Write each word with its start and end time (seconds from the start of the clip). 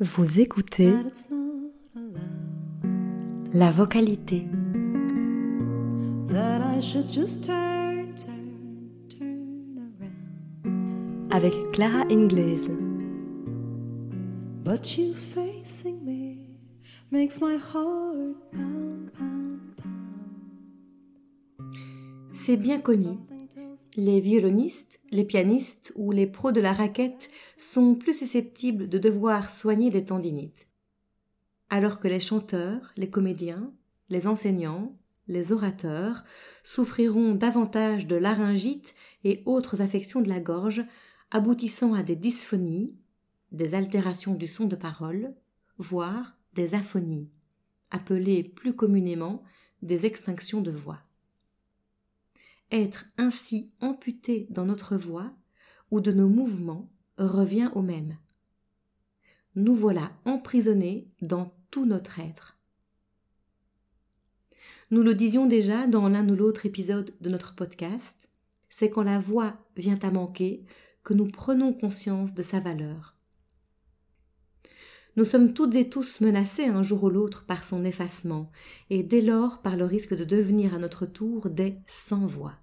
Vous 0.00 0.40
écoutez 0.40 0.90
that 0.90 1.06
it's 1.06 1.30
not 1.30 1.54
la 3.54 3.70
vocalité. 3.70 4.46
That 6.28 6.60
I 6.60 6.80
should 6.82 7.08
just 7.08 7.44
turn, 7.44 8.14
turn, 8.14 8.90
turn 9.08 9.94
around. 9.98 11.32
avec 11.32 11.54
Clara 11.72 12.04
Ingles. 12.10 12.68
But 14.62 14.98
you 14.98 15.14
facing 15.14 16.04
me 16.04 16.58
makes 17.10 17.40
my 17.40 17.56
heart 17.56 18.36
pound, 18.52 19.10
pound, 19.14 19.60
pound. 19.76 21.72
C'est 22.34 22.56
bien 22.56 22.80
connu. 22.80 23.16
Les 23.96 24.20
violonistes, 24.20 25.00
les 25.12 25.24
pianistes 25.24 25.92
ou 25.94 26.10
les 26.10 26.26
pros 26.26 26.50
de 26.50 26.60
la 26.60 26.72
raquette 26.72 27.30
sont 27.58 27.94
plus 27.94 28.18
susceptibles 28.18 28.88
de 28.88 28.98
devoir 28.98 29.52
soigner 29.52 29.90
des 29.90 30.04
tendinites. 30.04 30.66
Alors 31.70 32.00
que 32.00 32.08
les 32.08 32.18
chanteurs, 32.18 32.92
les 32.96 33.08
comédiens, 33.08 33.72
les 34.08 34.26
enseignants, 34.26 34.96
les 35.28 35.52
orateurs 35.52 36.24
souffriront 36.64 37.34
davantage 37.36 38.08
de 38.08 38.16
laryngite 38.16 38.96
et 39.22 39.42
autres 39.46 39.80
affections 39.80 40.20
de 40.20 40.28
la 40.28 40.40
gorge, 40.40 40.84
aboutissant 41.30 41.94
à 41.94 42.02
des 42.02 42.16
dysphonies, 42.16 42.96
des 43.52 43.76
altérations 43.76 44.34
du 44.34 44.48
son 44.48 44.64
de 44.66 44.76
parole, 44.76 45.34
voire 45.78 46.36
des 46.54 46.74
aphonies, 46.74 47.30
appelées 47.92 48.42
plus 48.42 48.74
communément 48.74 49.44
des 49.82 50.04
extinctions 50.04 50.60
de 50.60 50.72
voix. 50.72 50.98
Être 52.74 53.04
ainsi 53.18 53.70
amputé 53.80 54.48
dans 54.50 54.64
notre 54.64 54.96
voix 54.96 55.32
ou 55.92 56.00
de 56.00 56.10
nos 56.10 56.26
mouvements 56.26 56.90
revient 57.18 57.70
au 57.76 57.82
même. 57.82 58.18
Nous 59.54 59.76
voilà 59.76 60.10
emprisonnés 60.24 61.06
dans 61.22 61.54
tout 61.70 61.86
notre 61.86 62.18
être. 62.18 62.58
Nous 64.90 65.04
le 65.04 65.14
disions 65.14 65.46
déjà 65.46 65.86
dans 65.86 66.08
l'un 66.08 66.28
ou 66.28 66.34
l'autre 66.34 66.66
épisode 66.66 67.14
de 67.20 67.30
notre 67.30 67.54
podcast, 67.54 68.28
c'est 68.68 68.90
quand 68.90 69.04
la 69.04 69.20
voix 69.20 69.56
vient 69.76 70.00
à 70.02 70.10
manquer 70.10 70.64
que 71.04 71.14
nous 71.14 71.28
prenons 71.28 71.72
conscience 71.72 72.34
de 72.34 72.42
sa 72.42 72.58
valeur. 72.58 73.14
Nous 75.14 75.24
sommes 75.24 75.54
toutes 75.54 75.76
et 75.76 75.88
tous 75.88 76.20
menacés 76.20 76.66
un 76.66 76.82
jour 76.82 77.04
ou 77.04 77.08
l'autre 77.08 77.46
par 77.46 77.62
son 77.62 77.84
effacement, 77.84 78.50
et 78.90 79.04
dès 79.04 79.20
lors 79.20 79.62
par 79.62 79.76
le 79.76 79.84
risque 79.84 80.16
de 80.16 80.24
devenir 80.24 80.74
à 80.74 80.78
notre 80.78 81.06
tour 81.06 81.50
des 81.50 81.78
sans-voix. 81.86 82.58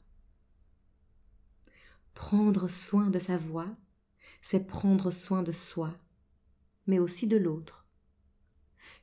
Prendre 2.22 2.70
soin 2.70 3.10
de 3.10 3.18
sa 3.18 3.36
voix, 3.36 3.68
c'est 4.44 4.68
prendre 4.68 5.10
soin 5.10 5.42
de 5.42 5.52
soi, 5.52 5.92
mais 6.86 7.00
aussi 7.00 7.28
de 7.28 7.36
l'autre. 7.36 7.88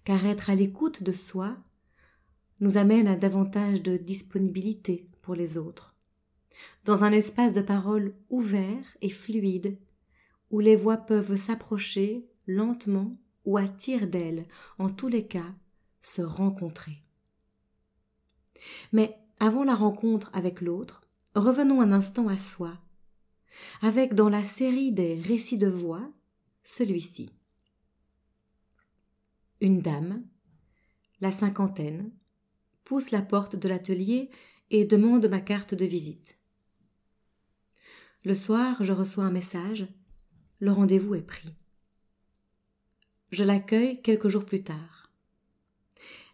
Car 0.05 0.25
être 0.25 0.51
à 0.51 0.55
l'écoute 0.55 1.03
de 1.03 1.11
soi 1.11 1.57
nous 2.61 2.77
amène 2.77 3.09
à 3.09 3.17
davantage 3.17 3.83
de 3.83 3.97
disponibilité 3.97 5.11
pour 5.21 5.35
les 5.35 5.59
autres, 5.59 5.97
dans 6.85 7.03
un 7.03 7.11
espace 7.11 7.53
de 7.53 7.61
parole 7.61 8.15
ouvert 8.31 8.85
et 9.03 9.11
fluide, 9.11 9.79
où 10.53 10.61
les 10.61 10.77
voix 10.77 10.97
peuvent 10.97 11.35
s'approcher 11.35 12.31
lentement 12.47 13.19
ou 13.45 13.59
à 13.59 13.67
tire-d'aile, 13.69 14.47
en 14.79 14.89
tous 14.89 15.09
les 15.09 15.27
cas, 15.27 15.55
se 16.03 16.23
rencontrer. 16.23 17.03
Mais 18.93 19.19
avant 19.41 19.65
la 19.65 19.75
rencontre 19.75 20.31
avec 20.33 20.61
l'autre, 20.61 21.03
revenons 21.35 21.81
un 21.83 21.91
instant 21.91 22.29
à 22.29 22.37
soi, 22.37 22.79
avec 23.83 24.14
dans 24.14 24.28
la 24.28 24.45
série 24.45 24.92
des 24.92 25.20
récits 25.20 25.59
de 25.59 25.69
voix 25.69 26.11
celui-ci. 26.62 27.31
Une 29.61 29.81
dame, 29.81 30.23
la 31.20 31.31
cinquantaine, 31.31 32.11
pousse 32.84 33.10
la 33.10 33.22
porte 33.22 33.56
de 33.56 33.69
l'atelier 33.69 34.31
et 34.71 34.84
demande 34.84 35.27
ma 35.27 35.41
carte 35.41 35.75
de 35.75 35.84
visite. 35.84 36.38
Le 38.25 38.34
soir, 38.34 38.83
je 38.83 38.93
reçois 38.93 39.25
un 39.25 39.31
message. 39.31 39.87
Le 40.60 40.71
rendez-vous 40.71 41.15
est 41.15 41.22
pris. 41.22 41.54
Je 43.31 43.44
l'accueille 43.44 44.03
quelques 44.03 44.28
jours 44.28 44.44
plus 44.44 44.62
tard. 44.62 45.10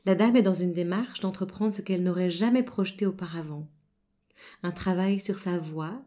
La 0.06 0.14
dame 0.14 0.36
est 0.36 0.42
dans 0.42 0.54
une 0.54 0.72
démarche 0.72 1.20
d'entreprendre 1.20 1.74
ce 1.74 1.82
qu'elle 1.82 2.02
n'aurait 2.02 2.30
jamais 2.30 2.62
projeté 2.62 3.06
auparavant. 3.06 3.68
Un 4.62 4.70
travail 4.70 5.18
sur 5.20 5.38
sa 5.38 5.58
voix, 5.58 6.02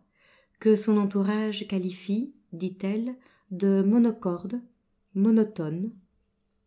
que 0.59 0.75
son 0.75 0.97
entourage 0.97 1.67
qualifie, 1.67 2.33
dit-elle, 2.53 3.15
de 3.51 3.81
monocorde, 3.81 4.61
monotone, 5.13 5.91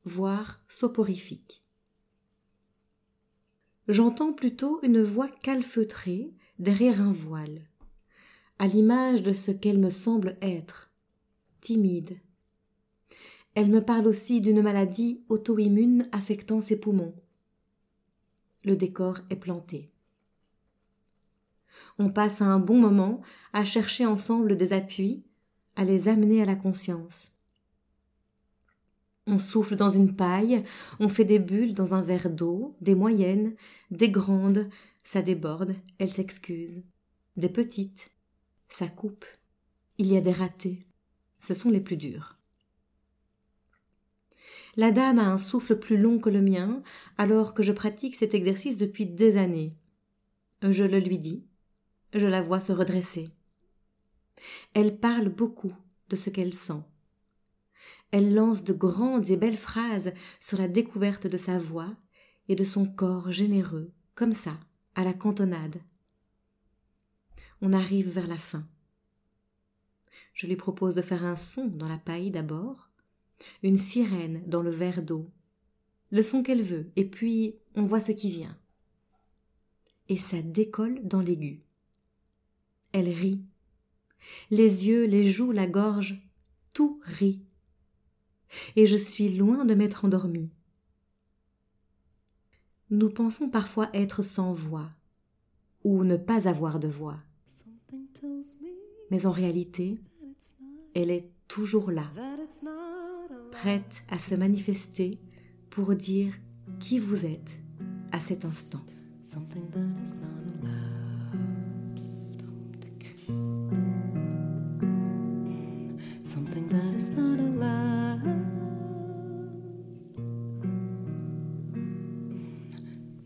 voire 0.05 0.61
soporifique. 0.69 1.63
J'entends 3.89 4.33
plutôt 4.33 4.81
une 4.83 5.03
voix 5.03 5.29
calfeutrée 5.29 6.33
derrière 6.59 7.01
un 7.01 7.13
voile, 7.13 7.63
à 8.59 8.67
l'image 8.67 9.23
de 9.23 9.33
ce 9.33 9.51
qu'elle 9.51 9.79
me 9.79 9.91
semble 9.91 10.37
être, 10.43 10.91
timide. 11.61 12.21
Elle 13.55 13.69
me 13.69 13.85
parle 13.85 14.07
aussi 14.07 14.41
d'une 14.41 14.63
maladie 14.63 15.23
auto-immune 15.29 16.09
affectant 16.13 16.61
ses 16.61 16.79
poumons. 16.79 17.15
Le 18.65 18.77
décor 18.77 19.19
est 19.31 19.37
planté. 19.37 19.91
On 22.01 22.09
passe 22.09 22.41
un 22.41 22.59
bon 22.59 22.79
moment 22.79 23.21
à 23.53 23.63
chercher 23.63 24.07
ensemble 24.07 24.57
des 24.57 24.73
appuis, 24.73 25.23
à 25.77 25.85
les 25.85 26.09
amener 26.09 26.41
à 26.41 26.47
la 26.47 26.57
conscience. 26.57 27.37
On 29.27 29.37
souffle 29.37 29.77
dans 29.77 29.91
une 29.91 30.17
paille, 30.17 30.65
on 30.99 31.11
fait 31.11 31.27
des 31.27 31.39
bulles 31.39 31.75
dans 31.75 31.93
un 31.93 32.01
verre 32.01 32.31
d'eau, 32.31 32.75
des 32.81 32.95
moyennes, 32.95 33.55
des 33.91 34.09
grandes, 34.09 34.71
ça 35.05 35.21
déborde, 35.21 35.77
elle 35.99 36.11
s'excuse. 36.11 36.85
Des 37.37 37.51
petites, 37.51 38.11
ça 38.71 38.89
coupe. 38.89 39.27
Il 39.99 40.07
y 40.07 40.17
a 40.17 40.23
des 40.23 40.33
ratés. 40.33 40.87
Ce 41.39 41.53
sont 41.53 41.69
les 41.69 41.83
plus 41.83 41.99
durs. 41.99 42.39
La 44.75 44.91
dame 44.91 45.19
a 45.19 45.27
un 45.27 45.37
souffle 45.37 45.79
plus 45.79 45.99
long 45.99 46.19
que 46.19 46.31
le 46.31 46.41
mien, 46.41 46.83
alors 47.19 47.53
que 47.53 47.63
je 47.63 47.73
pratique 47.73 48.15
cet 48.15 48.33
exercice 48.33 48.79
depuis 48.79 49.05
des 49.05 49.37
années. 49.37 49.77
Je 50.63 50.85
le 50.85 50.99
lui 50.99 51.19
dis. 51.19 51.45
Je 52.13 52.27
la 52.27 52.43
vois 52.43 52.61
se 52.61 52.73
redresser. 52.73 53.31
Elle 54.75 54.99
parle 54.99 55.29
beaucoup 55.29 55.75
de 56.09 56.17
ce 56.17 56.31
qu'elle 56.31 56.55
sent. 56.55 56.83
Elle 58.11 58.35
lance 58.35 58.65
de 58.65 58.73
grandes 58.73 59.31
et 59.31 59.37
belles 59.37 59.57
phrases 59.57 60.13
sur 60.41 60.59
la 60.59 60.69
découverte 60.69 61.27
de 61.27 61.37
sa 61.37 61.59
voix 61.59 61.95
et 62.49 62.57
de 62.57 62.65
son 62.65 62.85
corps 62.85 63.31
généreux, 63.31 63.93
comme 64.15 64.33
ça, 64.33 64.59
à 64.95 65.05
la 65.05 65.15
cantonade. 65.15 65.81
On 67.63 67.73
arrive 67.73 68.09
vers 68.11 68.27
la 68.27 68.39
fin. 68.39 68.67
Je 70.35 70.47
lui 70.47 70.57
propose 70.57 70.95
de 70.95 71.03
faire 71.03 71.25
un 71.25 71.37
son 71.37 71.67
dans 71.67 71.89
la 71.89 71.99
paille 71.99 72.31
d'abord, 72.31 72.91
une 73.63 73.79
sirène 73.79 74.43
dans 74.47 74.63
le 74.63 74.71
verre 74.71 75.03
d'eau, 75.03 75.31
le 76.11 76.23
son 76.23 76.43
qu'elle 76.43 76.63
veut, 76.63 76.91
et 76.97 77.05
puis 77.05 77.57
on 77.77 77.85
voit 77.85 78.01
ce 78.01 78.13
qui 78.13 78.31
vient. 78.31 78.57
Et 80.09 80.17
ça 80.17 80.43
décolle 80.43 81.01
dans 81.07 81.21
l'aigu. 81.21 81.63
Elle 82.93 83.09
rit. 83.09 83.43
Les 84.51 84.89
yeux, 84.89 85.05
les 85.05 85.31
joues, 85.31 85.53
la 85.53 85.67
gorge, 85.67 86.21
tout 86.73 87.01
rit 87.05 87.43
et 88.77 88.87
je 88.87 88.97
suis 88.97 89.29
loin 89.29 89.65
de 89.65 89.75
m'être 89.75 90.05
endormie. 90.05 90.51
Nous 92.91 93.11
pensons 93.11 93.49
parfois 93.49 93.89
être 93.95 94.23
sans 94.23 94.53
voix, 94.53 94.91
ou 95.85 96.05
ne 96.05 96.17
pas 96.17 96.49
avoir 96.49 96.81
de 96.81 96.89
voix, 96.89 97.19
mais 99.11 99.27
en 99.27 99.31
réalité, 99.31 100.01
elle 100.95 101.11
est 101.11 101.31
toujours 101.49 101.91
là, 101.91 102.11
prête 103.53 104.03
à 104.09 104.19
se 104.19 104.35
manifester 104.35 105.21
pour 105.69 105.95
dire 105.95 106.35
qui 106.81 106.99
vous 106.99 107.27
êtes 107.27 107.61
à 108.13 108.19
cet 108.19 108.45
instant. 108.45 108.85